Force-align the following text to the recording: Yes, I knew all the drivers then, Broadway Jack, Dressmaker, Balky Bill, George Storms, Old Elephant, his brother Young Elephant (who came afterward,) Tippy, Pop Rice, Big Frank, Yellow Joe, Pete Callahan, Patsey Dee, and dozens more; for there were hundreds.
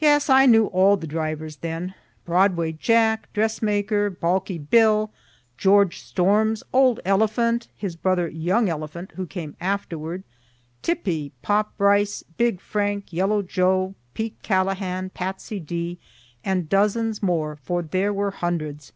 Yes, 0.00 0.30
I 0.30 0.46
knew 0.46 0.68
all 0.68 0.96
the 0.96 1.06
drivers 1.06 1.56
then, 1.56 1.92
Broadway 2.24 2.72
Jack, 2.72 3.30
Dressmaker, 3.34 4.08
Balky 4.08 4.56
Bill, 4.56 5.10
George 5.58 6.00
Storms, 6.00 6.62
Old 6.72 7.00
Elephant, 7.04 7.68
his 7.76 7.94
brother 7.94 8.26
Young 8.28 8.70
Elephant 8.70 9.12
(who 9.16 9.26
came 9.26 9.54
afterward,) 9.60 10.22
Tippy, 10.80 11.32
Pop 11.42 11.74
Rice, 11.76 12.24
Big 12.38 12.62
Frank, 12.62 13.12
Yellow 13.12 13.42
Joe, 13.42 13.94
Pete 14.14 14.38
Callahan, 14.42 15.10
Patsey 15.10 15.60
Dee, 15.60 15.98
and 16.42 16.70
dozens 16.70 17.22
more; 17.22 17.54
for 17.56 17.82
there 17.82 18.10
were 18.14 18.30
hundreds. 18.30 18.94